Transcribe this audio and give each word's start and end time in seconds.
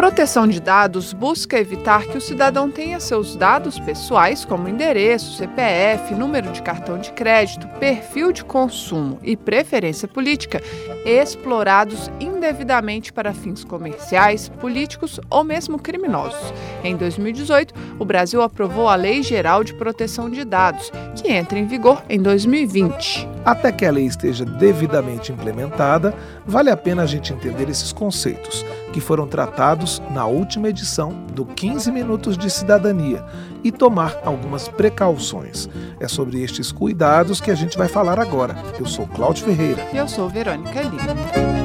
Proteção 0.00 0.48
de 0.48 0.62
dados 0.62 1.12
busca 1.12 1.58
evitar 1.58 2.06
que 2.06 2.16
o 2.16 2.22
cidadão 2.22 2.70
tenha 2.70 2.98
seus 2.98 3.36
dados 3.36 3.78
pessoais, 3.78 4.46
como 4.46 4.66
endereço, 4.66 5.36
CPF, 5.36 6.14
número 6.14 6.50
de 6.52 6.62
cartão 6.62 6.98
de 6.98 7.12
crédito, 7.12 7.68
perfil 7.78 8.32
de 8.32 8.42
consumo 8.42 9.18
e 9.22 9.36
preferência 9.36 10.08
política, 10.08 10.62
explorados 11.04 12.10
indevidamente 12.18 13.12
para 13.12 13.34
fins 13.34 13.62
comerciais, 13.62 14.48
políticos 14.48 15.20
ou 15.28 15.44
mesmo 15.44 15.78
criminosos. 15.78 16.50
Em 16.82 16.96
2018, 16.96 17.74
o 17.98 18.04
Brasil 18.06 18.40
aprovou 18.40 18.88
a 18.88 18.94
Lei 18.94 19.22
Geral 19.22 19.62
de 19.62 19.74
Proteção 19.74 20.30
de 20.30 20.46
Dados, 20.46 20.90
que 21.14 21.30
entra 21.30 21.58
em 21.58 21.66
vigor 21.66 22.02
em 22.08 22.22
2020. 22.22 23.28
Até 23.44 23.72
que 23.72 23.86
a 23.86 23.90
lei 23.90 24.04
esteja 24.04 24.44
devidamente 24.44 25.32
implementada, 25.32 26.14
vale 26.46 26.70
a 26.70 26.76
pena 26.76 27.02
a 27.02 27.06
gente 27.06 27.32
entender 27.32 27.68
esses 27.68 27.92
conceitos, 27.92 28.64
que 28.92 29.00
foram 29.00 29.26
tratados 29.26 30.02
na 30.10 30.26
última 30.26 30.68
edição 30.68 31.12
do 31.32 31.44
15 31.44 31.90
Minutos 31.90 32.36
de 32.36 32.50
Cidadania, 32.50 33.24
e 33.62 33.70
tomar 33.70 34.18
algumas 34.24 34.68
precauções. 34.68 35.68
É 35.98 36.08
sobre 36.08 36.42
estes 36.42 36.72
cuidados 36.72 37.40
que 37.40 37.50
a 37.50 37.54
gente 37.54 37.76
vai 37.76 37.88
falar 37.88 38.18
agora. 38.18 38.56
Eu 38.78 38.86
sou 38.86 39.06
Cláudio 39.06 39.44
Ferreira. 39.44 39.86
E 39.92 39.96
eu 39.96 40.08
sou 40.08 40.28
Verônica 40.28 40.80
Lima. 40.82 41.59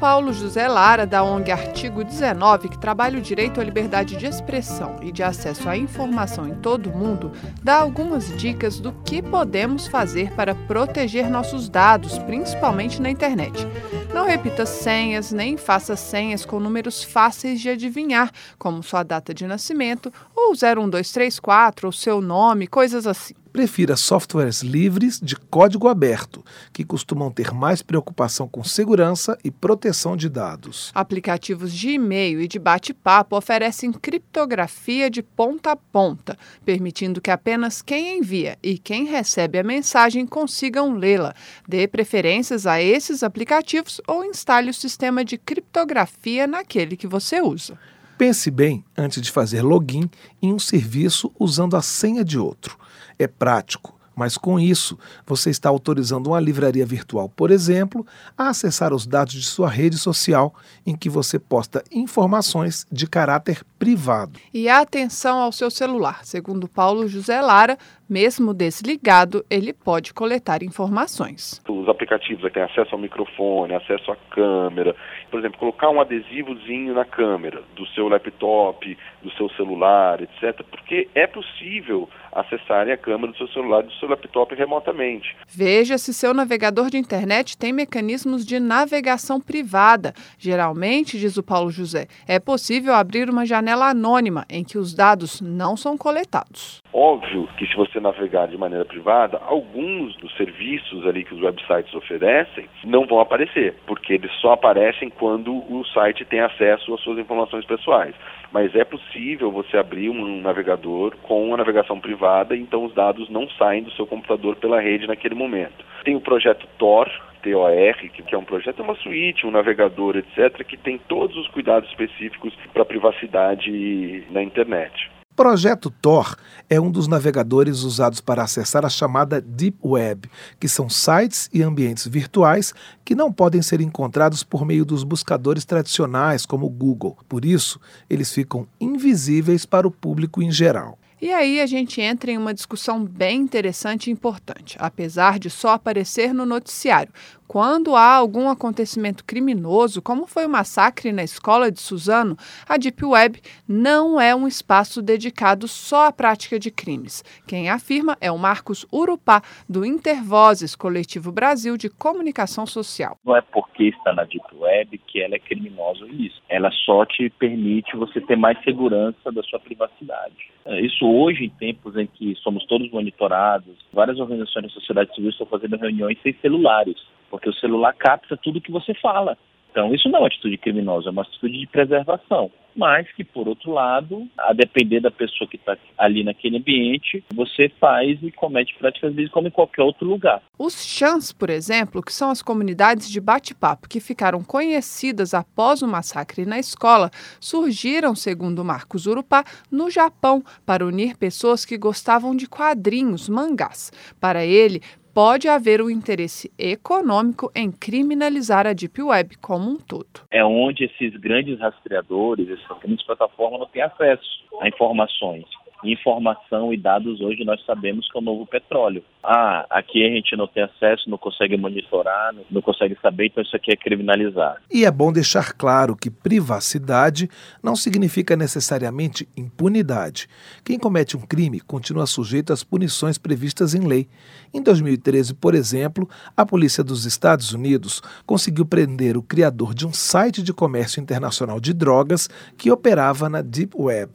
Paulo 0.00 0.32
José 0.32 0.66
Lara, 0.66 1.06
da 1.06 1.22
ONG 1.22 1.52
Artigo 1.52 2.02
19, 2.02 2.70
que 2.70 2.78
trabalha 2.78 3.18
o 3.18 3.20
direito 3.20 3.60
à 3.60 3.64
liberdade 3.64 4.16
de 4.16 4.24
expressão 4.24 4.96
e 5.02 5.12
de 5.12 5.22
acesso 5.22 5.68
à 5.68 5.76
informação 5.76 6.48
em 6.48 6.54
todo 6.54 6.88
o 6.88 6.96
mundo, 6.96 7.30
dá 7.62 7.76
algumas 7.76 8.34
dicas 8.38 8.80
do 8.80 8.92
que 9.04 9.20
podemos 9.20 9.86
fazer 9.86 10.32
para 10.32 10.54
proteger 10.54 11.28
nossos 11.28 11.68
dados, 11.68 12.16
principalmente 12.20 13.00
na 13.02 13.10
internet. 13.10 13.68
Não 14.14 14.24
repita 14.24 14.64
senhas, 14.64 15.32
nem 15.32 15.58
faça 15.58 15.94
senhas 15.94 16.46
com 16.46 16.58
números 16.58 17.04
fáceis 17.04 17.60
de 17.60 17.68
adivinhar, 17.68 18.32
como 18.58 18.82
sua 18.82 19.02
data 19.02 19.34
de 19.34 19.46
nascimento, 19.46 20.10
ou 20.34 20.52
01234, 20.52 21.86
ou 21.86 21.92
seu 21.92 22.22
nome, 22.22 22.66
coisas 22.66 23.06
assim. 23.06 23.34
Prefira 23.52 23.96
softwares 23.96 24.62
livres 24.62 25.18
de 25.20 25.34
código 25.34 25.88
aberto, 25.88 26.44
que 26.72 26.84
costumam 26.84 27.32
ter 27.32 27.52
mais 27.52 27.82
preocupação 27.82 28.46
com 28.46 28.62
segurança 28.62 29.36
e 29.42 29.50
proteção 29.50 30.16
de 30.16 30.28
dados. 30.28 30.92
Aplicativos 30.94 31.72
de 31.72 31.90
e-mail 31.90 32.40
e 32.40 32.46
de 32.46 32.60
bate-papo 32.60 33.36
oferecem 33.36 33.92
criptografia 33.92 35.10
de 35.10 35.20
ponta 35.20 35.72
a 35.72 35.76
ponta, 35.76 36.38
permitindo 36.64 37.20
que 37.20 37.30
apenas 37.30 37.82
quem 37.82 38.18
envia 38.18 38.56
e 38.62 38.78
quem 38.78 39.04
recebe 39.04 39.58
a 39.58 39.64
mensagem 39.64 40.24
consigam 40.26 40.94
lê-la. 40.94 41.34
Dê 41.68 41.88
preferências 41.88 42.66
a 42.66 42.80
esses 42.80 43.24
aplicativos 43.24 44.00
ou 44.06 44.24
instale 44.24 44.70
o 44.70 44.74
sistema 44.74 45.24
de 45.24 45.36
criptografia 45.36 46.46
naquele 46.46 46.96
que 46.96 47.06
você 47.06 47.40
usa. 47.40 47.76
Pense 48.20 48.50
bem 48.50 48.84
antes 48.94 49.22
de 49.22 49.30
fazer 49.30 49.62
login 49.62 50.10
em 50.42 50.52
um 50.52 50.58
serviço 50.58 51.32
usando 51.38 51.74
a 51.74 51.80
senha 51.80 52.22
de 52.22 52.38
outro. 52.38 52.76
É 53.18 53.26
prático, 53.26 53.98
mas 54.14 54.36
com 54.36 54.60
isso 54.60 54.98
você 55.26 55.48
está 55.48 55.70
autorizando 55.70 56.26
uma 56.26 56.38
livraria 56.38 56.84
virtual, 56.84 57.30
por 57.30 57.50
exemplo, 57.50 58.06
a 58.36 58.50
acessar 58.50 58.92
os 58.92 59.06
dados 59.06 59.32
de 59.32 59.42
sua 59.42 59.70
rede 59.70 59.96
social 59.96 60.54
em 60.84 60.94
que 60.94 61.08
você 61.08 61.38
posta 61.38 61.82
informações 61.90 62.86
de 62.92 63.06
caráter 63.06 63.64
privado. 63.80 64.38
E 64.52 64.68
atenção 64.68 65.38
ao 65.38 65.50
seu 65.50 65.70
celular. 65.70 66.22
Segundo 66.22 66.68
Paulo 66.68 67.08
José 67.08 67.40
Lara, 67.40 67.78
mesmo 68.06 68.52
desligado, 68.52 69.42
ele 69.48 69.72
pode 69.72 70.12
coletar 70.12 70.62
informações. 70.62 71.62
Os 71.66 71.88
aplicativos 71.88 72.44
que 72.44 72.50
têm 72.50 72.62
acesso 72.62 72.94
ao 72.94 73.00
microfone, 73.00 73.72
acesso 73.72 74.12
à 74.12 74.16
câmera, 74.34 74.94
por 75.30 75.40
exemplo, 75.40 75.58
colocar 75.58 75.88
um 75.88 76.00
adesivozinho 76.00 76.92
na 76.92 77.06
câmera 77.06 77.62
do 77.74 77.86
seu 77.88 78.08
laptop, 78.08 78.98
do 79.22 79.30
seu 79.32 79.48
celular, 79.50 80.20
etc., 80.20 80.62
porque 80.70 81.08
é 81.14 81.26
possível 81.26 82.08
acessarem 82.32 82.92
a 82.92 82.96
câmera 82.96 83.32
do 83.32 83.38
seu 83.38 83.48
celular 83.48 83.84
e 83.84 83.86
do 83.86 83.92
seu 83.94 84.08
laptop 84.08 84.54
remotamente. 84.54 85.36
Veja 85.48 85.96
se 85.96 86.12
seu 86.12 86.34
navegador 86.34 86.90
de 86.90 86.98
internet 86.98 87.56
tem 87.56 87.72
mecanismos 87.72 88.44
de 88.44 88.60
navegação 88.60 89.40
privada. 89.40 90.12
Geralmente, 90.38 91.18
diz 91.18 91.36
o 91.36 91.42
Paulo 91.42 91.70
José, 91.70 92.06
é 92.26 92.38
possível 92.38 92.94
abrir 92.94 93.30
uma 93.30 93.46
janela 93.46 93.69
anônima 93.78 94.44
em 94.50 94.64
que 94.64 94.78
os 94.78 94.94
dados 94.94 95.40
não 95.40 95.76
são 95.76 95.96
coletados. 95.96 96.80
Óbvio 96.92 97.48
que 97.56 97.66
se 97.66 97.76
você 97.76 98.00
navegar 98.00 98.48
de 98.48 98.56
maneira 98.56 98.84
privada, 98.84 99.40
alguns 99.46 100.16
dos 100.16 100.34
serviços 100.36 101.06
ali 101.06 101.24
que 101.24 101.34
os 101.34 101.42
websites 101.42 101.94
oferecem 101.94 102.68
não 102.84 103.06
vão 103.06 103.20
aparecer, 103.20 103.74
porque 103.86 104.14
eles 104.14 104.32
só 104.40 104.52
aparecem 104.52 105.10
quando 105.10 105.52
o 105.52 105.84
site 105.94 106.24
tem 106.24 106.40
acesso 106.40 106.92
às 106.94 107.00
suas 107.00 107.18
informações 107.18 107.64
pessoais. 107.64 108.14
Mas 108.52 108.74
é 108.74 108.84
possível 108.84 109.52
você 109.52 109.76
abrir 109.76 110.10
um 110.10 110.40
navegador 110.40 111.14
com 111.22 111.46
uma 111.46 111.56
navegação 111.56 112.00
privada, 112.00 112.56
então 112.56 112.84
os 112.84 112.94
dados 112.94 113.28
não 113.28 113.48
saem 113.50 113.82
do 113.82 113.92
seu 113.92 114.06
computador 114.06 114.56
pela 114.56 114.80
rede 114.80 115.06
naquele 115.06 115.34
momento. 115.34 115.84
Tem 116.04 116.16
o 116.16 116.20
projeto 116.20 116.66
Tor, 116.78 117.08
TOR, 117.42 117.70
que 118.12 118.34
é 118.34 118.38
um 118.38 118.44
projeto, 118.44 118.80
é 118.80 118.84
uma 118.84 118.96
suíte, 118.96 119.46
um 119.46 119.50
navegador, 119.50 120.16
etc., 120.16 120.64
que 120.64 120.76
tem 120.76 120.98
todos 121.08 121.36
os 121.36 121.48
cuidados 121.48 121.88
específicos 121.90 122.54
para 122.72 122.82
a 122.82 122.86
privacidade 122.86 124.24
na 124.30 124.42
internet. 124.42 125.10
Projeto 125.40 125.90
Tor 125.90 126.36
é 126.68 126.78
um 126.78 126.90
dos 126.90 127.08
navegadores 127.08 127.82
usados 127.82 128.20
para 128.20 128.42
acessar 128.42 128.84
a 128.84 128.90
chamada 128.90 129.40
Deep 129.40 129.78
Web, 129.82 130.28
que 130.58 130.68
são 130.68 130.90
sites 130.90 131.48
e 131.50 131.62
ambientes 131.62 132.06
virtuais 132.06 132.74
que 133.02 133.14
não 133.14 133.32
podem 133.32 133.62
ser 133.62 133.80
encontrados 133.80 134.44
por 134.44 134.66
meio 134.66 134.84
dos 134.84 135.02
buscadores 135.02 135.64
tradicionais 135.64 136.44
como 136.44 136.66
o 136.66 136.68
Google. 136.70 137.16
Por 137.26 137.46
isso, 137.46 137.80
eles 138.10 138.34
ficam 138.34 138.66
invisíveis 138.78 139.64
para 139.64 139.88
o 139.88 139.90
público 139.90 140.42
em 140.42 140.52
geral. 140.52 140.98
E 141.20 141.32
aí 141.34 141.60
a 141.60 141.66
gente 141.66 142.00
entra 142.00 142.30
em 142.30 142.38
uma 142.38 142.54
discussão 142.54 143.04
bem 143.04 143.40
interessante 143.40 144.06
e 144.06 144.12
importante, 144.12 144.76
apesar 144.80 145.38
de 145.38 145.50
só 145.50 145.70
aparecer 145.74 146.32
no 146.32 146.46
noticiário. 146.46 147.12
Quando 147.50 147.96
há 147.96 148.14
algum 148.14 148.48
acontecimento 148.48 149.24
criminoso, 149.24 150.00
como 150.00 150.24
foi 150.24 150.46
o 150.46 150.48
massacre 150.48 151.10
na 151.10 151.24
escola 151.24 151.68
de 151.68 151.80
Suzano, 151.80 152.36
a 152.68 152.76
Deep 152.76 153.04
Web 153.04 153.40
não 153.68 154.20
é 154.20 154.32
um 154.32 154.46
espaço 154.46 155.02
dedicado 155.02 155.66
só 155.66 156.06
à 156.06 156.12
prática 156.12 156.60
de 156.60 156.70
crimes. 156.70 157.24
Quem 157.48 157.68
afirma 157.68 158.16
é 158.20 158.30
o 158.30 158.38
Marcos 158.38 158.86
Urupá, 158.92 159.42
do 159.68 159.84
Intervozes, 159.84 160.76
Coletivo 160.76 161.32
Brasil 161.32 161.76
de 161.76 161.90
Comunicação 161.90 162.66
Social. 162.66 163.16
Não 163.24 163.36
é 163.36 163.40
porque 163.40 163.88
está 163.88 164.12
na 164.12 164.22
Deep 164.22 164.54
Web 164.54 164.98
que 165.08 165.20
ela 165.20 165.34
é 165.34 165.40
criminosa 165.40 166.06
isso. 166.06 166.40
Ela 166.48 166.70
só 166.70 167.04
te 167.04 167.30
permite 167.30 167.96
você 167.96 168.20
ter 168.20 168.36
mais 168.36 168.62
segurança 168.62 169.32
da 169.32 169.42
sua 169.42 169.58
privacidade. 169.58 170.52
Isso 170.84 171.04
hoje, 171.04 171.46
em 171.46 171.50
tempos 171.50 171.96
em 171.96 172.06
que 172.06 172.36
somos 172.44 172.64
todos 172.66 172.88
monitorados, 172.92 173.74
várias 173.92 174.20
organizações 174.20 174.66
da 174.66 174.70
sociedade 174.70 175.12
civil 175.16 175.30
estão 175.30 175.48
fazendo 175.48 175.76
reuniões 175.76 176.16
sem 176.22 176.32
celulares, 176.40 176.94
porque 177.30 177.48
o 177.48 177.54
celular 177.54 177.94
capta 177.94 178.36
tudo 178.36 178.60
que 178.60 178.72
você 178.72 178.92
fala. 178.94 179.38
Então, 179.70 179.94
isso 179.94 180.08
não 180.08 180.18
é 180.18 180.22
uma 180.22 180.26
atitude 180.26 180.58
criminosa, 180.58 181.08
é 181.08 181.12
uma 181.12 181.22
atitude 181.22 181.58
de 181.58 181.66
preservação. 181.66 182.50
Mas 182.74 183.10
que, 183.12 183.24
por 183.24 183.48
outro 183.48 183.72
lado, 183.72 184.28
a 184.38 184.52
depender 184.52 185.00
da 185.00 185.10
pessoa 185.10 185.48
que 185.48 185.56
está 185.56 185.76
ali 185.98 186.22
naquele 186.22 186.58
ambiente, 186.58 187.22
você 187.34 187.68
faz 187.80 188.18
e 188.22 188.30
comete 188.30 188.76
práticas 188.78 189.12
deles 189.12 189.30
como 189.30 189.48
em 189.48 189.50
qualquer 189.50 189.82
outro 189.82 190.06
lugar. 190.06 190.40
Os 190.56 190.84
chans, 190.84 191.32
por 191.32 191.50
exemplo, 191.50 192.00
que 192.00 192.12
são 192.12 192.30
as 192.30 192.42
comunidades 192.42 193.10
de 193.10 193.20
bate-papo 193.20 193.88
que 193.88 193.98
ficaram 193.98 194.42
conhecidas 194.44 195.34
após 195.34 195.82
o 195.82 195.88
massacre 195.88 196.46
na 196.46 196.60
escola, 196.60 197.10
surgiram, 197.40 198.14
segundo 198.14 198.64
Marcos 198.64 199.06
Urupá, 199.06 199.44
no 199.70 199.90
Japão, 199.90 200.42
para 200.64 200.86
unir 200.86 201.16
pessoas 201.16 201.64
que 201.64 201.76
gostavam 201.76 202.36
de 202.36 202.46
quadrinhos, 202.46 203.28
mangás. 203.28 203.92
Para 204.20 204.44
ele, 204.44 204.80
pode 205.14 205.48
haver 205.48 205.80
um 205.82 205.90
interesse 205.90 206.50
econômico 206.58 207.50
em 207.54 207.70
criminalizar 207.70 208.66
a 208.66 208.72
Deep 208.72 209.02
Web 209.02 209.36
como 209.38 209.70
um 209.70 209.76
todo. 209.76 210.06
É 210.30 210.44
onde 210.44 210.84
esses 210.84 211.14
grandes 211.20 211.58
rastreadores, 211.58 212.48
essas 212.48 212.78
grandes 212.78 213.04
plataformas 213.04 213.60
não 213.60 213.66
têm 213.66 213.82
acesso 213.82 214.40
a 214.60 214.68
informações. 214.68 215.44
Informação 215.84 216.72
e 216.72 216.76
dados 216.76 217.20
hoje 217.20 217.44
nós 217.44 217.64
sabemos 217.64 218.10
que 218.10 218.16
é 218.16 218.20
o 218.20 218.24
novo 218.24 218.46
petróleo. 218.46 219.02
Ah, 219.22 219.66
aqui 219.70 220.04
a 220.04 220.10
gente 220.10 220.36
não 220.36 220.46
tem 220.46 220.62
acesso, 220.62 221.08
não 221.08 221.18
consegue 221.18 221.56
monitorar, 221.56 222.34
não 222.50 222.62
consegue 222.62 222.96
saber, 223.02 223.26
então 223.26 223.42
isso 223.42 223.54
aqui 223.54 223.70
é 223.72 223.76
criminalizar. 223.76 224.62
E 224.72 224.84
é 224.84 224.90
bom 224.90 225.12
deixar 225.12 225.52
claro 225.52 225.94
que 225.94 226.10
privacidade 226.10 227.28
não 227.62 227.76
significa 227.76 228.36
necessariamente 228.36 229.28
impunidade. 229.36 230.26
Quem 230.64 230.78
comete 230.78 231.16
um 231.16 231.20
crime 231.20 231.60
continua 231.60 232.06
sujeito 232.06 232.52
às 232.52 232.64
punições 232.64 233.18
previstas 233.18 233.74
em 233.74 233.86
lei. 233.86 234.08
Em 234.54 234.62
2013, 234.62 235.34
por 235.34 235.54
exemplo, 235.54 236.08
a 236.36 236.46
polícia 236.46 236.82
dos 236.82 237.04
Estados 237.04 237.52
Unidos 237.52 238.00
conseguiu 238.26 238.64
prender 238.64 239.16
o 239.16 239.22
criador 239.22 239.74
de 239.74 239.86
um 239.86 239.92
site 239.92 240.42
de 240.42 240.52
comércio 240.52 241.00
internacional 241.00 241.60
de 241.60 241.72
drogas 241.72 242.28
que 242.56 242.70
operava 242.70 243.28
na 243.28 243.42
Deep 243.42 243.74
Web. 243.76 244.12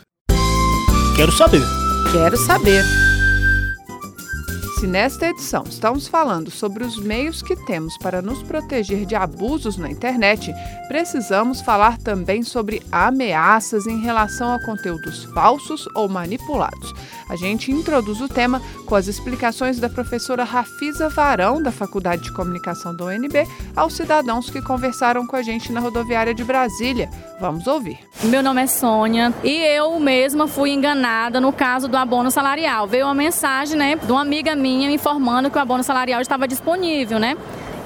Quero 1.16 1.32
saber. 1.32 1.64
Quero 2.12 2.36
saber. 2.36 2.84
Se 4.86 4.92
nesta 4.92 5.28
edição 5.28 5.64
estamos 5.68 6.08
falando 6.08 6.52
sobre 6.52 6.84
os 6.84 6.96
meios 7.00 7.42
que 7.42 7.56
temos 7.66 7.98
para 7.98 8.22
nos 8.22 8.44
proteger 8.44 9.04
de 9.08 9.16
abusos 9.16 9.78
na 9.78 9.90
internet, 9.90 10.54
precisamos 10.88 11.60
falar 11.60 11.98
também 11.98 12.44
sobre 12.44 12.84
ameaças 12.92 13.88
em 13.88 14.00
relação 14.00 14.54
a 14.54 14.64
conteúdos 14.64 15.24
falsos 15.34 15.90
ou 15.96 16.08
manipulados. 16.08 16.94
A 17.28 17.36
gente 17.36 17.72
introduz 17.72 18.22
o 18.22 18.30
tema 18.30 18.62
com 18.86 18.94
as 18.94 19.08
explicações 19.08 19.80
da 19.80 19.90
professora 19.90 20.44
Rafisa 20.44 21.10
Varão, 21.10 21.64
da 21.64 21.72
Faculdade 21.72 22.22
de 22.22 22.34
Comunicação 22.34 22.96
da 22.96 23.06
UNB, 23.06 23.48
aos 23.76 23.96
cidadãos 23.96 24.52
que 24.52 24.62
conversaram 24.62 25.26
com 25.26 25.36
a 25.36 25.42
gente 25.42 25.72
na 25.72 25.80
rodoviária 25.80 26.36
de 26.36 26.44
Brasília. 26.44 27.10
Vamos 27.42 27.66
ouvir. 27.66 27.98
Meu 28.26 28.44
nome 28.44 28.62
é 28.62 28.68
Sônia 28.68 29.34
e 29.44 29.52
eu 29.52 30.00
mesma 30.00 30.48
fui 30.48 30.70
enganada 30.70 31.42
no 31.42 31.52
caso 31.52 31.88
do 31.88 31.98
abono 31.98 32.30
salarial. 32.30 32.88
Veio 32.88 33.08
uma 33.08 33.16
mensagem, 33.16 33.76
né, 33.76 33.96
de 33.96 34.12
uma 34.12 34.22
amiga 34.22 34.56
minha 34.56 34.75
me 34.78 34.94
informando 34.94 35.50
que 35.50 35.58
o 35.58 35.62
abono 35.62 35.84
salarial 35.84 36.22
estava 36.22 36.48
disponível, 36.48 37.20
né? 37.20 37.36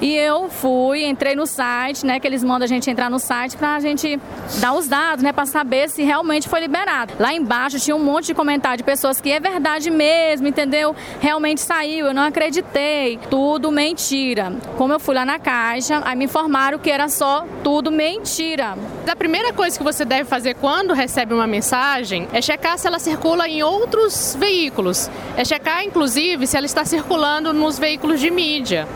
E 0.00 0.16
eu 0.16 0.48
fui, 0.48 1.04
entrei 1.04 1.34
no 1.34 1.46
site, 1.46 2.06
né, 2.06 2.18
que 2.18 2.26
eles 2.26 2.42
mandam 2.42 2.64
a 2.64 2.68
gente 2.68 2.90
entrar 2.90 3.10
no 3.10 3.18
site 3.18 3.56
para 3.56 3.74
a 3.74 3.80
gente 3.80 4.18
dar 4.58 4.72
os 4.72 4.88
dados, 4.88 5.22
né, 5.22 5.30
para 5.30 5.44
saber 5.44 5.90
se 5.90 6.02
realmente 6.02 6.48
foi 6.48 6.60
liberado. 6.60 7.12
Lá 7.18 7.34
embaixo 7.34 7.78
tinha 7.78 7.94
um 7.94 8.02
monte 8.02 8.26
de 8.26 8.34
comentário 8.34 8.78
de 8.78 8.84
pessoas 8.84 9.20
que 9.20 9.30
é 9.30 9.38
verdade 9.38 9.90
mesmo, 9.90 10.48
entendeu? 10.48 10.96
Realmente 11.20 11.60
saiu, 11.60 12.06
eu 12.06 12.14
não 12.14 12.22
acreditei. 12.22 13.18
Tudo 13.28 13.70
mentira. 13.70 14.52
Como 14.78 14.92
eu 14.92 14.98
fui 15.00 15.14
lá 15.14 15.24
na 15.24 15.38
caixa, 15.38 16.00
aí 16.04 16.16
me 16.16 16.24
informaram 16.24 16.78
que 16.78 16.90
era 16.90 17.08
só 17.08 17.44
tudo 17.62 17.90
mentira. 17.90 18.76
A 19.06 19.16
primeira 19.16 19.52
coisa 19.52 19.76
que 19.76 19.84
você 19.84 20.04
deve 20.04 20.24
fazer 20.24 20.54
quando 20.54 20.94
recebe 20.94 21.34
uma 21.34 21.46
mensagem 21.46 22.26
é 22.32 22.40
checar 22.40 22.78
se 22.78 22.86
ela 22.86 22.98
circula 22.98 23.46
em 23.48 23.62
outros 23.62 24.34
veículos. 24.38 25.10
É 25.36 25.44
checar, 25.44 25.84
inclusive, 25.84 26.46
se 26.46 26.56
ela 26.56 26.66
está 26.66 26.84
circulando 26.84 27.52
nos 27.52 27.78
veículos 27.78 28.18
de 28.18 28.30
mídia. 28.30 28.88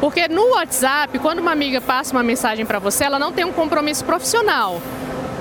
Porque 0.00 0.28
no 0.28 0.54
WhatsApp, 0.54 1.18
quando 1.18 1.38
uma 1.38 1.52
amiga 1.52 1.80
passa 1.80 2.12
uma 2.12 2.22
mensagem 2.22 2.66
para 2.66 2.78
você, 2.78 3.04
ela 3.04 3.18
não 3.18 3.32
tem 3.32 3.44
um 3.44 3.52
compromisso 3.52 4.04
profissional. 4.04 4.80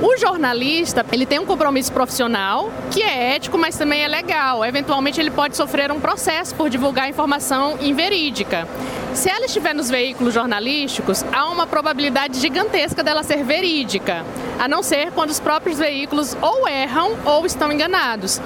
O 0.02 0.18
jornalista, 0.18 1.06
ele 1.12 1.26
tem 1.26 1.40
um 1.40 1.46
compromisso 1.46 1.92
profissional 1.92 2.70
que 2.92 3.02
é 3.02 3.36
ético, 3.36 3.58
mas 3.58 3.78
também 3.78 4.04
é 4.04 4.08
legal. 4.08 4.64
Eventualmente 4.66 5.20
ele 5.22 5.32
pode 5.32 5.56
sofrer 5.56 5.92
um 5.92 6.00
processo 6.00 6.54
por 6.56 6.70
divulgar 6.70 7.10
informação 7.10 7.78
inverídica. 7.82 8.68
Se 9.14 9.30
ela 9.30 9.46
estiver 9.46 9.74
nos 9.74 9.90
veículos 9.90 10.34
jornalísticos, 10.34 11.24
há 11.32 11.46
uma 11.48 11.66
probabilidade 11.66 12.38
gigantesca 12.38 13.02
dela 13.02 13.24
ser 13.24 13.46
verídica, 13.46 14.26
a 14.60 14.68
não 14.68 14.84
ser 14.84 15.12
quando 15.12 15.30
os 15.30 15.40
próprios 15.40 15.80
veículos 15.80 16.36
ou 16.42 16.68
erram 16.68 17.16
ou 17.24 17.46
estão 17.46 17.72
enganados. 17.72 18.42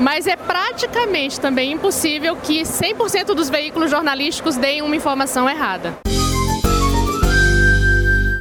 Mas 0.00 0.26
é 0.26 0.36
praticamente 0.36 1.40
também 1.40 1.72
impossível 1.72 2.36
que 2.36 2.62
100% 2.62 3.26
dos 3.34 3.48
veículos 3.48 3.90
jornalísticos 3.90 4.56
deem 4.56 4.82
uma 4.82 4.96
informação 4.96 5.48
errada. 5.48 5.94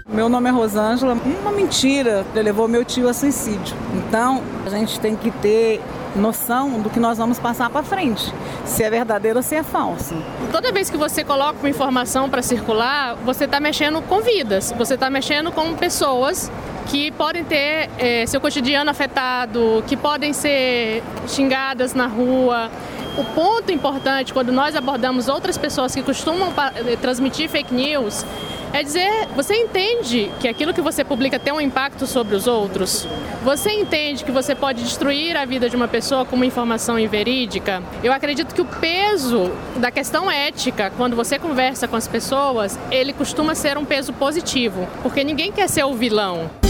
Meu 0.08 0.30
nome 0.30 0.50
é 0.50 0.52
Rosângela. 0.52 1.18
Uma 1.42 1.52
mentira 1.52 2.26
levou 2.36 2.68
meu 2.68 2.86
tio 2.86 3.10
a 3.10 3.14
suicídio. 3.14 3.76
Então, 3.96 4.44
a 4.66 4.70
gente 4.70 5.00
tem 5.00 5.16
que 5.16 5.32
ter 5.32 5.82
noção 6.16 6.80
do 6.80 6.90
que 6.90 7.00
nós 7.00 7.18
vamos 7.18 7.40
passar 7.40 7.70
para 7.72 7.82
frente, 7.82 8.32
se 8.66 8.84
é 8.84 8.90
verdadeiro 8.90 9.40
ou 9.40 9.44
se 9.44 9.56
é 9.56 9.64
falso. 9.64 10.16
Toda 10.52 10.72
vez 10.72 10.88
que 10.90 10.98
você 10.98 11.24
coloca 11.24 11.58
uma 11.60 11.70
informação 11.70 12.30
para 12.30 12.44
circular, 12.44 13.16
você 13.26 13.46
está 13.46 13.60
mexendo 13.60 14.02
com 14.04 14.22
vidas, 14.22 14.72
você 14.78 14.94
está 14.94 15.10
mexendo 15.10 15.52
com 15.52 15.74
pessoas 15.74 16.52
que 16.88 17.12
podem 17.12 17.44
ter 17.44 17.90
é, 17.98 18.26
seu 18.26 18.40
cotidiano 18.40 18.90
afetado, 18.90 19.84
que 19.88 19.96
podem 19.96 20.34
ser 20.34 21.04
xingadas 21.28 21.94
na 21.94 22.08
rua. 22.08 22.70
O 23.18 23.24
ponto 23.24 23.72
importante 23.72 24.34
quando 24.34 24.52
nós 24.52 24.76
abordamos 24.76 25.28
outras 25.28 25.58
pessoas 25.58 25.94
que 25.94 26.02
costumam 26.02 26.52
eh, 26.88 26.96
transmitir 26.96 27.48
fake 27.48 27.72
news 27.72 28.26
é 28.74 28.82
dizer, 28.82 29.28
você 29.36 29.54
entende 29.56 30.32
que 30.40 30.48
aquilo 30.48 30.74
que 30.74 30.82
você 30.82 31.04
publica 31.04 31.38
tem 31.38 31.54
um 31.54 31.62
impacto 31.62 32.08
sobre 32.08 32.36
os 32.36 32.48
outros? 32.48 33.08
Você 33.44 33.70
entende 33.70 34.26
que 34.26 34.32
você 34.32 34.56
pode 34.56 34.82
destruir 34.82 35.38
a 35.38 35.46
vida 35.46 35.70
de 35.70 35.76
uma 35.76 35.88
pessoa 35.88 36.26
com 36.26 36.36
uma 36.36 36.46
informação 36.46 36.98
inverídica? 36.98 37.84
Eu 38.04 38.12
acredito 38.12 38.56
que 38.56 38.62
o 38.62 38.66
peso 38.66 39.52
da 39.76 39.92
questão 39.92 40.30
ética, 40.30 40.92
quando 40.98 41.16
você 41.16 41.38
conversa 41.38 41.88
com 41.88 41.96
as 41.96 42.08
pessoas, 42.08 42.80
ele 42.90 43.14
costuma 43.14 43.54
ser 43.54 43.78
um 43.78 43.86
peso 43.86 44.12
positivo, 44.12 44.88
porque 45.04 45.24
ninguém 45.24 45.52
quer 45.52 45.70
ser 45.70 45.84
o 45.84 45.94
vilão. 45.94 46.62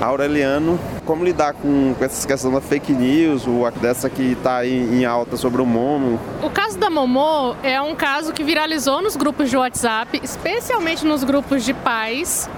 Aureliano, 0.00 0.78
como 1.04 1.24
lidar 1.24 1.54
com, 1.54 1.94
com 1.94 2.04
essa 2.04 2.26
questão 2.26 2.52
da 2.52 2.60
fake 2.60 2.92
news, 2.92 3.46
ou 3.46 3.70
dessa 3.70 4.10
que 4.10 4.32
está 4.32 4.66
em, 4.66 5.00
em, 5.00 5.04
alta 5.04 5.36
sobre 5.36 5.62
o 5.62 5.66
Momo? 5.66 6.20
O 6.42 6.50
caso 6.50 6.78
da 6.78 6.90
Momô 6.90 7.54
é 7.62 7.80
um 7.80 7.94
caso 7.94 8.32
que 8.32 8.44
viralizou 8.44 9.00
nos 9.00 9.16
grupos 9.16 9.48
de 9.48 9.56
WhatsApp, 9.56 10.20
especialmente 10.22 11.04
nos 11.04 11.24
grupos 11.24 11.64
de 11.64 11.72
pais. 11.72 12.48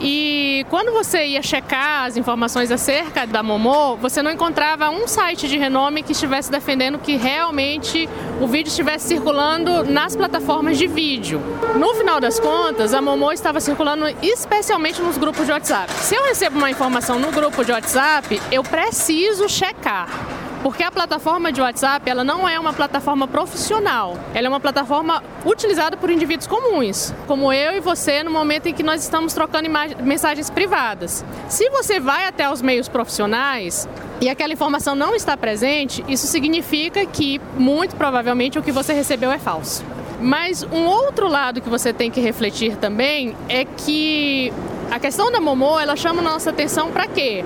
E 0.00 0.66
quando 0.68 0.92
você 0.92 1.24
ia 1.24 1.42
checar 1.42 2.04
as 2.04 2.16
informações 2.16 2.70
acerca 2.70 3.26
da 3.26 3.42
Momô, 3.42 3.96
você 3.96 4.22
não 4.22 4.30
encontrava 4.30 4.90
um 4.90 5.06
site 5.06 5.48
de 5.48 5.56
renome 5.56 6.02
que 6.02 6.12
estivesse 6.12 6.50
defendendo 6.50 6.98
que 6.98 7.16
realmente 7.16 8.08
o 8.40 8.46
vídeo 8.46 8.68
estivesse 8.68 9.08
circulando 9.08 9.84
nas 9.84 10.14
plataformas 10.14 10.76
de 10.76 10.86
vídeo. 10.86 11.40
No 11.76 11.94
final 11.94 12.20
das 12.20 12.38
contas, 12.38 12.92
a 12.92 13.00
Momô 13.00 13.32
estava 13.32 13.60
circulando 13.60 14.06
especialmente 14.22 15.00
nos 15.00 15.16
grupos 15.16 15.46
de 15.46 15.52
WhatsApp. 15.52 15.92
Se 15.94 16.14
eu 16.14 16.24
recebo 16.24 16.58
uma 16.58 16.70
informação 16.70 17.18
no 17.18 17.30
grupo 17.30 17.64
de 17.64 17.72
WhatsApp, 17.72 18.40
eu 18.50 18.62
preciso 18.62 19.48
checar 19.48 20.35
porque 20.66 20.82
a 20.82 20.90
plataforma 20.90 21.52
de 21.52 21.60
WhatsApp 21.60 22.10
ela 22.10 22.24
não 22.24 22.48
é 22.48 22.58
uma 22.58 22.72
plataforma 22.72 23.28
profissional, 23.28 24.18
ela 24.34 24.48
é 24.48 24.50
uma 24.50 24.58
plataforma 24.58 25.22
utilizada 25.44 25.96
por 25.96 26.10
indivíduos 26.10 26.48
comuns, 26.48 27.14
como 27.28 27.52
eu 27.52 27.76
e 27.76 27.80
você, 27.80 28.24
no 28.24 28.32
momento 28.32 28.66
em 28.66 28.74
que 28.74 28.82
nós 28.82 29.00
estamos 29.00 29.32
trocando 29.32 29.68
mensagens 30.02 30.50
privadas. 30.50 31.24
Se 31.48 31.70
você 31.70 32.00
vai 32.00 32.26
até 32.26 32.50
os 32.50 32.60
meios 32.60 32.88
profissionais, 32.88 33.88
e 34.20 34.28
aquela 34.28 34.52
informação 34.52 34.96
não 34.96 35.14
está 35.14 35.36
presente, 35.36 36.04
isso 36.08 36.26
significa 36.26 37.06
que, 37.06 37.40
muito 37.56 37.94
provavelmente, 37.94 38.58
o 38.58 38.62
que 38.62 38.72
você 38.72 38.92
recebeu 38.92 39.30
é 39.30 39.38
falso. 39.38 39.84
Mas 40.20 40.64
um 40.64 40.84
outro 40.86 41.28
lado 41.28 41.60
que 41.60 41.70
você 41.70 41.92
tem 41.92 42.10
que 42.10 42.20
refletir 42.20 42.74
também 42.74 43.36
é 43.48 43.64
que 43.64 44.52
a 44.90 44.98
questão 44.98 45.30
da 45.30 45.38
Momô, 45.38 45.78
ela 45.78 45.94
chama 45.94 46.20
nossa 46.20 46.50
atenção 46.50 46.90
para 46.90 47.06
quê? 47.06 47.44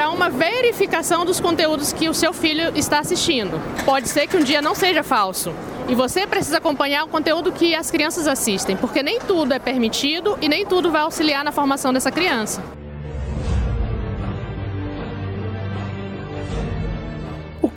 Para 0.00 0.08
uma 0.08 0.30
verificação 0.30 1.26
dos 1.26 1.40
conteúdos 1.40 1.92
que 1.92 2.08
o 2.08 2.14
seu 2.14 2.32
filho 2.32 2.74
está 2.74 3.00
assistindo. 3.00 3.60
Pode 3.84 4.08
ser 4.08 4.26
que 4.26 4.34
um 4.34 4.42
dia 4.42 4.62
não 4.62 4.74
seja 4.74 5.02
falso. 5.02 5.52
E 5.90 5.94
você 5.94 6.26
precisa 6.26 6.56
acompanhar 6.56 7.04
o 7.04 7.08
conteúdo 7.08 7.52
que 7.52 7.74
as 7.74 7.90
crianças 7.90 8.26
assistem, 8.26 8.78
porque 8.78 9.02
nem 9.02 9.20
tudo 9.20 9.52
é 9.52 9.58
permitido 9.58 10.38
e 10.40 10.48
nem 10.48 10.64
tudo 10.64 10.90
vai 10.90 11.02
auxiliar 11.02 11.44
na 11.44 11.52
formação 11.52 11.92
dessa 11.92 12.10
criança. 12.10 12.62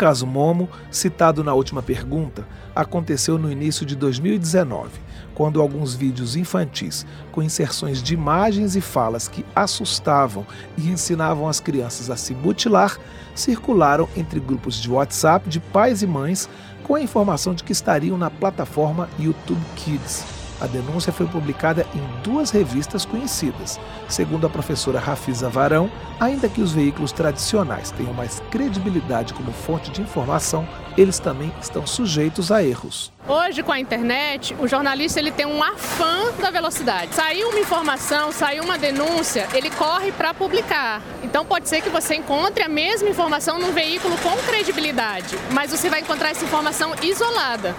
Caso 0.03 0.27
Momo, 0.27 0.67
citado 0.91 1.45
na 1.45 1.53
última 1.53 1.81
pergunta, 1.81 2.45
aconteceu 2.75 3.37
no 3.37 3.49
início 3.49 3.85
de 3.85 3.95
2019, 3.95 4.99
quando 5.33 5.61
alguns 5.61 5.95
vídeos 5.95 6.35
infantis 6.35 7.05
com 7.31 7.41
inserções 7.41 8.03
de 8.03 8.13
imagens 8.13 8.75
e 8.75 8.81
falas 8.81 9.29
que 9.29 9.45
assustavam 9.55 10.45
e 10.77 10.89
ensinavam 10.89 11.47
as 11.47 11.61
crianças 11.61 12.09
a 12.09 12.17
se 12.17 12.35
mutilar 12.35 12.97
circularam 13.33 14.09
entre 14.13 14.41
grupos 14.41 14.75
de 14.75 14.91
WhatsApp 14.91 15.47
de 15.47 15.61
pais 15.61 16.03
e 16.03 16.05
mães 16.05 16.49
com 16.83 16.95
a 16.95 17.01
informação 17.01 17.53
de 17.53 17.63
que 17.63 17.71
estariam 17.71 18.17
na 18.17 18.29
plataforma 18.29 19.07
YouTube 19.17 19.63
Kids. 19.77 20.32
A 20.61 20.67
denúncia 20.67 21.11
foi 21.11 21.25
publicada 21.27 21.85
em 21.93 22.21
duas 22.23 22.51
revistas 22.51 23.05
conhecidas. 23.05 23.79
Segundo 24.07 24.47
a 24.47 24.49
professora 24.49 24.99
Rafisa 24.99 25.49
Varão, 25.49 25.91
ainda 26.19 26.47
que 26.47 26.61
os 26.61 26.71
veículos 26.71 27.11
tradicionais 27.11 27.91
tenham 27.91 28.13
mais 28.13 28.41
credibilidade 28.51 29.33
como 29.33 29.51
fonte 29.51 29.91
de 29.91 30.01
informação, 30.01 30.67
eles 30.97 31.19
também 31.19 31.51
estão 31.61 31.85
sujeitos 31.85 32.51
a 32.51 32.63
erros. 32.63 33.11
Hoje, 33.27 33.63
com 33.63 33.71
a 33.71 33.79
internet, 33.79 34.55
o 34.59 34.67
jornalista 34.67 35.19
ele 35.19 35.31
tem 35.31 35.45
um 35.45 35.63
afã 35.63 36.31
da 36.39 36.51
velocidade. 36.51 37.15
Saiu 37.15 37.49
uma 37.49 37.59
informação, 37.59 38.31
saiu 38.31 38.63
uma 38.63 38.77
denúncia, 38.77 39.47
ele 39.53 39.69
corre 39.71 40.11
para 40.11 40.33
publicar. 40.33 41.01
Então 41.23 41.45
pode 41.45 41.69
ser 41.69 41.81
que 41.81 41.89
você 41.89 42.15
encontre 42.15 42.63
a 42.63 42.69
mesma 42.69 43.09
informação 43.09 43.59
num 43.59 43.71
veículo 43.71 44.15
com 44.17 44.35
credibilidade, 44.45 45.37
mas 45.51 45.71
você 45.71 45.89
vai 45.89 46.01
encontrar 46.01 46.31
essa 46.31 46.43
informação 46.43 46.93
isolada. 47.01 47.75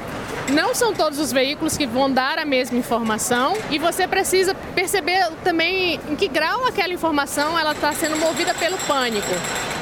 Não 0.51 0.75
são 0.75 0.93
todos 0.93 1.19
os 1.19 1.33
veículos 1.33 1.77
que 1.77 1.87
vão 1.87 2.13
dar 2.13 2.39
a 2.39 2.45
mesma 2.45 2.77
informação 2.77 3.57
e 3.71 3.79
você 3.79 4.07
precisa 4.07 4.55
perceber 4.75 5.31
também 5.43 5.99
em 6.09 6.15
que 6.15 6.29
grau 6.29 6.67
aquela 6.67 6.93
informação 6.93 7.59
ela 7.59 7.73
está 7.73 7.93
sendo 7.95 8.17
movida 8.17 8.53
pelo 8.55 8.77
pânico 8.79 9.27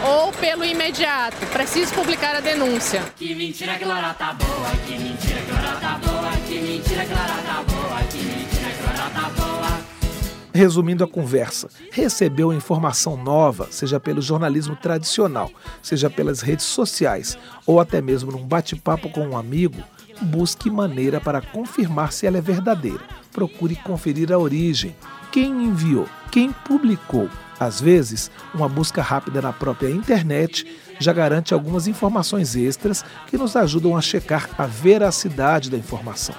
ou 0.07 0.33
pelo 0.33 0.65
imediato. 0.65 1.37
Preciso 1.53 1.93
publicar 1.95 2.37
a 2.37 2.41
denúncia. 2.41 3.03
Que 3.17 3.35
mentira 3.35 3.77
que 3.77 3.85
Laura 3.85 4.15
tá 4.15 4.33
boa, 4.35 4.71
que 4.87 4.99
mentira 4.99 5.41
que 5.41 5.51
Laura 5.51 5.81
tá 5.81 5.99
boa, 5.99 6.31
que 6.47 6.55
mentira 6.61 7.05
que 7.05 7.13
Laura 7.13 7.43
tá 7.45 7.65
boa, 7.69 8.03
que 8.11 8.19
mentira 8.19 8.71
que 8.71 8.83
Laura 8.85 9.11
tá 9.11 9.31
boa. 9.31 9.43
Resumindo 10.55 11.03
a 11.03 11.09
conversa, 11.09 11.69
recebeu 11.91 12.53
informação 12.53 13.17
nova, 13.17 13.69
seja 13.71 13.99
pelo 13.99 14.21
jornalismo 14.21 14.77
tradicional, 14.77 15.51
seja 15.83 16.11
pelas 16.11 16.43
redes 16.43 16.67
sociais 16.67 17.39
ou 17.67 17.81
até 17.81 18.03
mesmo 18.03 18.31
num 18.31 18.47
bate-papo 18.47 19.09
com 19.09 19.27
um 19.29 19.37
amigo, 19.37 19.83
busque 20.23 20.71
maneira 20.71 21.21
para 21.21 21.41
confirmar 21.41 22.13
se 22.13 22.27
ela 22.27 22.39
é 22.39 22.41
verdadeira. 22.41 23.03
Procure 23.33 23.77
conferir 23.77 24.33
a 24.33 24.39
origem, 24.39 24.95
quem 25.31 25.65
enviou, 25.65 26.09
quem 26.31 26.53
publicou. 26.53 27.29
Às 27.59 27.81
vezes, 27.81 28.31
uma 28.55 28.69
busca 28.69 29.03
rápida 29.03 29.41
na 29.41 29.53
própria 29.53 29.91
internet 29.91 30.67
já 30.99 31.13
garante 31.13 31.53
algumas 31.53 31.87
informações 31.87 32.57
extras 32.57 33.05
que 33.27 33.37
nos 33.37 33.57
ajudam 33.57 33.97
a 33.97 34.01
checar 34.01 34.51
a 34.57 34.67
veracidade 34.67 35.71
da 35.71 35.77
informação. 35.77 36.35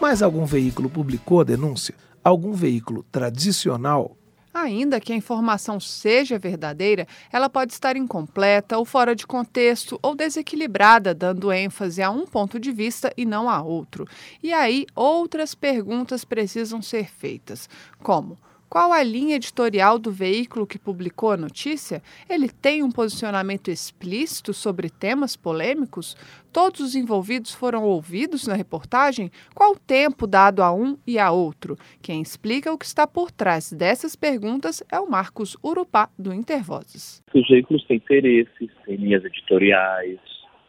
Mas 0.00 0.22
algum 0.22 0.44
veículo 0.44 0.88
publicou 0.88 1.40
a 1.40 1.44
denúncia? 1.44 1.94
Algum 2.22 2.52
veículo 2.52 3.04
tradicional 3.10 4.15
Ainda 4.58 4.98
que 4.98 5.12
a 5.12 5.16
informação 5.16 5.78
seja 5.78 6.38
verdadeira, 6.38 7.06
ela 7.30 7.46
pode 7.46 7.74
estar 7.74 7.94
incompleta 7.94 8.78
ou 8.78 8.86
fora 8.86 9.14
de 9.14 9.26
contexto 9.26 9.98
ou 10.02 10.14
desequilibrada, 10.14 11.12
dando 11.12 11.52
ênfase 11.52 12.02
a 12.02 12.10
um 12.10 12.24
ponto 12.24 12.58
de 12.58 12.72
vista 12.72 13.12
e 13.18 13.26
não 13.26 13.50
a 13.50 13.60
outro. 13.60 14.08
E 14.42 14.54
aí, 14.54 14.86
outras 14.94 15.54
perguntas 15.54 16.24
precisam 16.24 16.80
ser 16.80 17.10
feitas, 17.10 17.68
como 18.02 18.38
qual 18.68 18.92
a 18.92 19.02
linha 19.02 19.36
editorial 19.36 19.98
do 19.98 20.10
veículo 20.10 20.66
que 20.66 20.78
publicou 20.78 21.30
a 21.30 21.36
notícia? 21.36 22.02
Ele 22.28 22.48
tem 22.48 22.82
um 22.82 22.90
posicionamento 22.90 23.70
explícito 23.70 24.52
sobre 24.52 24.90
temas 24.90 25.36
polêmicos? 25.36 26.16
Todos 26.52 26.80
os 26.80 26.94
envolvidos 26.94 27.54
foram 27.54 27.84
ouvidos 27.84 28.46
na 28.46 28.54
reportagem? 28.54 29.30
Qual 29.54 29.72
o 29.72 29.78
tempo 29.78 30.26
dado 30.26 30.62
a 30.62 30.72
um 30.72 30.98
e 31.06 31.18
a 31.18 31.30
outro? 31.30 31.76
Quem 32.02 32.20
explica 32.20 32.72
o 32.72 32.78
que 32.78 32.84
está 32.84 33.06
por 33.06 33.30
trás 33.30 33.72
dessas 33.72 34.16
perguntas 34.16 34.82
é 34.90 34.98
o 34.98 35.08
Marcos 35.08 35.56
Urupá, 35.62 36.08
do 36.18 36.32
Intervozes. 36.34 37.22
Os 37.32 37.48
veículos 37.48 37.84
têm 37.84 37.98
interesses, 37.98 38.70
têm 38.84 38.96
linhas 38.96 39.24
editoriais. 39.24 40.18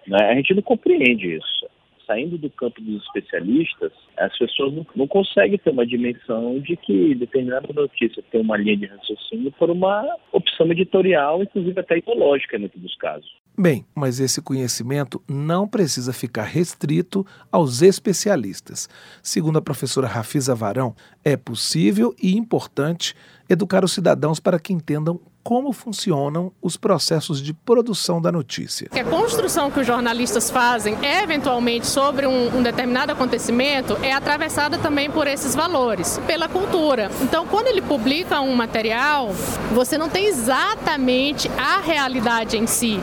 Né? 0.05 0.17
A 0.31 0.35
gente 0.35 0.53
não 0.53 0.61
compreende 0.61 1.35
isso 1.35 1.76
saindo 2.07 2.37
do 2.37 2.49
campo 2.49 2.81
dos 2.81 3.03
especialistas, 3.03 3.91
as 4.17 4.35
pessoas 4.37 4.73
não, 4.73 4.87
não 4.95 5.07
conseguem 5.07 5.59
ter 5.59 5.69
uma 5.69 5.85
dimensão 5.85 6.59
de 6.59 6.75
que 6.77 7.13
determinada 7.13 7.67
notícia 7.73 8.23
tem 8.31 8.41
uma 8.41 8.57
linha 8.57 8.77
de 8.77 8.85
raciocínio 8.87 9.51
por 9.51 9.69
uma 9.69 10.03
opção 10.31 10.71
editorial, 10.71 11.43
inclusive 11.43 11.79
até 11.79 11.97
ideológica, 11.97 12.55
em 12.55 12.61
muitos 12.61 12.81
dos 12.81 12.95
casos. 12.95 13.29
Bem, 13.59 13.85
mas 13.95 14.19
esse 14.19 14.39
conhecimento 14.39 15.21
não 15.27 15.67
precisa 15.67 16.13
ficar 16.13 16.43
restrito 16.43 17.25
aos 17.51 17.81
especialistas. 17.81 18.87
Segundo 19.21 19.57
a 19.57 19.61
professora 19.61 20.07
Rafisa 20.07 20.53
Varão, 20.53 20.95
é 21.25 21.35
possível 21.35 22.15
e 22.21 22.37
importante 22.37 23.15
educar 23.49 23.83
os 23.83 23.93
cidadãos 23.93 24.39
para 24.39 24.59
que 24.59 24.71
entendam 24.71 25.19
como 25.47 25.71
funcionam 25.71 26.51
os 26.61 26.75
processos 26.75 27.41
de 27.41 27.53
produção 27.53 28.21
da 28.21 28.29
notícia. 28.33 28.89
A 28.91 29.03
construção 29.05 29.71
que 29.71 29.79
os 29.79 29.87
jornalistas 29.87 30.51
fazem, 30.51 30.97
eventualmente, 31.01 31.87
sobre 31.87 32.27
um, 32.27 32.57
um, 32.57 32.61
determinado 32.61 33.13
acontecimento, 33.13 33.97
é 34.03 34.11
atravessada 34.11 34.77
também 34.77 35.09
por 35.09 35.25
esses 35.25 35.55
valores, 35.55 36.19
pela 36.27 36.49
cultura. 36.49 37.09
Então, 37.21 37.47
quando 37.47 37.67
ele 37.67 37.81
publica 37.81 38.41
um 38.41 38.53
material, 38.57 39.29
você 39.73 39.97
não 39.97 40.09
tem 40.09 40.25
exatamente 40.25 41.49
a 41.57 41.79
realidade 41.79 42.57
em 42.57 42.67
si, 42.67 42.99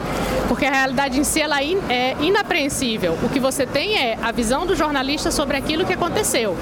porque 0.46 0.66
a 0.66 0.70
realidade 0.70 1.18
em 1.18 1.24
si 1.24 1.40
ela 1.40 1.62
é 1.62 2.14
inapreensível. 2.20 3.16
O 3.22 3.30
que 3.30 3.40
você 3.40 3.64
tem 3.64 3.96
é 3.96 4.18
a 4.20 4.30
visão 4.30 4.66
do 4.66 4.76
jornalista 4.76 5.30
sobre 5.30 5.56
aquilo 5.56 5.86
que 5.86 5.94
aconteceu. 5.94 6.54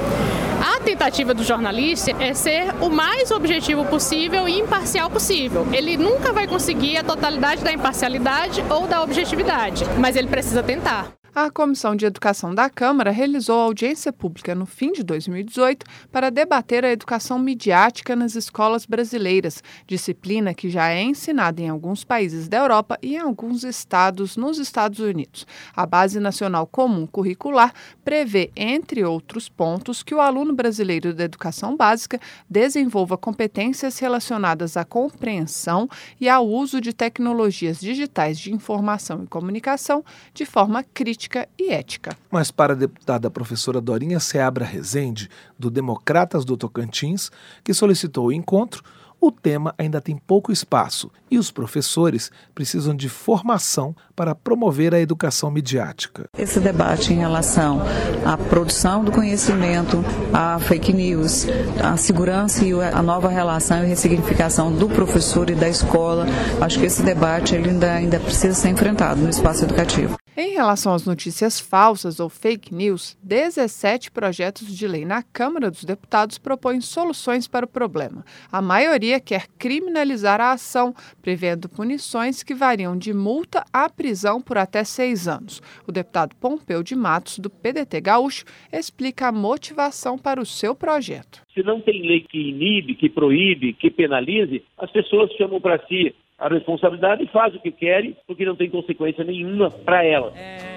A 0.65 0.79
tentativa 0.79 1.35
do 1.35 1.43
jornalista 1.43 2.13
é 2.23 2.33
ser 2.35 2.73
o 2.81 2.89
mais 2.89 3.33
objetivo 3.33 3.85
possível 3.85 4.49
e 4.49 4.61
imparcial 4.61 5.11
possível. 5.11 5.67
Ele 5.73 5.97
nunca 5.97 6.33
vai 6.33 6.47
conseguir 6.47 6.99
a 6.99 7.03
totalidade 7.03 7.65
da 7.65 7.73
imparcialidade 7.73 8.63
ou 8.71 8.87
da 8.87 9.03
objetividade, 9.03 9.85
mas 9.99 10.15
ele 10.15 10.29
precisa 10.29 10.63
tentar. 10.63 11.13
A 11.35 11.51
Comissão 11.51 11.97
de 11.97 12.05
Educação 12.05 12.55
da 12.55 12.69
Câmara 12.69 13.11
realizou 13.11 13.59
audiência 13.59 14.13
pública 14.13 14.55
no 14.55 14.67
fim 14.67 14.93
de 14.93 15.03
2018 15.03 15.87
para 16.11 16.29
debater 16.29 16.85
a 16.85 16.93
educação 16.93 17.39
midiática 17.39 18.15
nas 18.15 18.37
escolas 18.37 18.85
brasileiras, 18.85 19.63
disciplina 19.87 20.53
que 20.53 20.69
já 20.69 20.91
é 20.91 21.01
ensinada 21.01 21.63
em 21.63 21.71
alguns 21.71 22.05
países 22.05 22.49
da 22.49 22.59
Europa 22.59 22.99
e 23.01 23.15
em 23.15 23.19
alguns 23.19 23.65
estados 23.65 24.37
nos 24.37 24.59
Estados 24.59 24.99
Unidos. 24.99 25.47
A 25.75 25.87
Base 25.87 26.21
Nacional 26.21 26.67
Comum 26.67 27.07
Curricular 27.07 27.73
prevê, 28.05 28.51
entre 28.55 29.03
outros 29.03 29.49
pontos, 29.49 30.03
que 30.03 30.15
o 30.15 30.21
aluno 30.21 30.53
brasileiro 30.53 31.15
da 31.15 31.25
educação 31.25 31.75
básica 31.75 32.21
desenvolva 32.47 33.17
competências 33.17 33.99
relacionadas 33.99 34.77
à 34.77 34.85
compreensão 34.85 35.89
e 36.21 36.29
ao 36.29 36.47
uso 36.47 36.79
de 36.79 36.93
tecnologias 36.93 37.81
digitais 37.81 38.39
de 38.39 38.53
informação 38.53 39.25
e 39.25 39.27
comunicação 39.27 40.05
de 40.35 40.45
forma 40.45 40.83
crítica 40.83 41.22
política 41.23 41.49
e 41.59 41.71
ética. 41.71 42.17
Mas 42.31 42.51
para 42.51 42.73
a 42.73 42.77
deputada 42.77 43.31
professora 43.31 43.81
Dorinha 43.81 44.19
Seabra 44.19 44.65
Rezende, 44.65 45.29
do 45.59 45.71
Democratas 45.71 46.45
do 46.45 46.57
Tocantins, 46.57 47.31
que 47.63 47.73
solicitou 47.73 48.27
o 48.27 48.33
encontro, 48.33 48.83
o 49.21 49.31
tema 49.31 49.73
ainda 49.79 50.01
tem 50.01 50.17
pouco 50.17 50.51
espaço 50.51 51.09
e 51.31 51.39
os 51.39 51.49
professores 51.49 52.33
precisam 52.53 52.93
de 52.93 53.09
formação 53.09 53.95
para 54.17 54.35
promover 54.35 54.93
a 54.93 55.01
educação 55.01 55.49
midiática. 55.49 56.25
Esse 56.37 56.59
debate 56.59 57.13
em 57.13 57.19
relação 57.19 57.81
à 58.27 58.37
produção 58.37 59.05
do 59.05 59.13
conhecimento, 59.13 60.05
à 60.33 60.59
fake 60.59 60.93
news, 60.93 61.47
à 61.81 61.97
segurança 61.97 62.65
e 62.65 62.73
a 62.73 63.01
nova 63.01 63.29
relação 63.29 63.85
e 63.85 63.87
ressignificação 63.87 64.73
do 64.73 64.89
professor 64.89 65.49
e 65.51 65.55
da 65.55 65.69
escola, 65.69 66.27
acho 66.61 66.81
que 66.81 66.87
esse 66.87 67.05
debate 67.05 67.55
ele 67.55 67.71
ainda, 67.71 67.93
ainda 67.93 68.19
precisa 68.19 68.55
ser 68.55 68.71
enfrentado 68.71 69.21
no 69.21 69.31
espaço 69.31 69.63
educativo. 69.63 70.17
Em 70.35 70.55
relação 70.55 70.95
às 70.95 71.05
notícias 71.05 71.61
falsas 71.61 72.19
ou 72.19 72.27
fake 72.27 72.75
news, 72.75 73.19
17 73.23 74.11
projetos 74.11 74.75
de 74.75 74.89
lei 74.89 75.05
na 75.05 75.23
Câmara 75.23 75.71
dos 75.71 75.85
Deputados 75.85 76.39
propõem 76.39 76.81
soluções 76.81 77.47
para 77.47 77.67
o 77.67 77.69
problema. 77.69 78.25
A 78.51 78.63
maioria 78.63 79.21
quer 79.21 79.47
criminalizar 79.59 80.41
a 80.41 80.53
ação, 80.53 80.95
prevendo 81.21 81.69
punições 81.69 82.43
que 82.43 82.55
variam 82.55 82.97
de 82.97 83.13
multa 83.13 83.63
a 83.71 83.91
prisão 83.91 84.41
por 84.41 84.57
até 84.57 84.85
seis 84.85 85.29
anos. 85.29 85.61
O 85.87 85.93
deputado 85.93 86.35
Pompeu 86.37 86.83
de 86.83 86.97
Matos, 86.97 87.39
do 87.39 87.51
PDT 87.51 88.01
Gaúcho, 88.01 88.47
explica 88.73 89.29
a 89.29 89.33
motivação 89.33 90.17
para 90.17 90.41
o 90.41 90.47
seu 90.47 90.75
projeto. 90.75 91.43
Se 91.53 91.63
não 91.63 91.79
tem 91.79 92.01
lei 92.07 92.23
que 92.23 92.39
inibe, 92.39 92.95
que 92.95 93.11
proíbe, 93.11 93.75
que 93.75 93.91
penalize, 93.91 94.65
as 94.79 94.91
pessoas 94.91 95.31
chamam 95.33 95.61
para 95.61 95.79
si 95.87 96.15
a 96.39 96.49
responsabilidade 96.49 97.25
e 97.25 97.29
faz 97.29 97.55
o 97.55 97.61
que 97.61 97.71
querem, 97.71 98.17
porque 98.27 98.45
não 98.45 98.57
tem 98.57 98.69
consequência 98.69 99.25
nenhuma 99.25 99.71
para 99.71 100.05
ela. 100.05 100.33
É... 100.37 100.73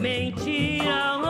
Mentira, 0.00 1.27